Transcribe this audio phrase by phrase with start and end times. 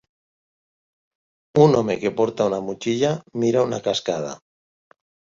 [1.65, 3.11] Un home que porta una motxilla
[3.43, 4.33] mira una cascada.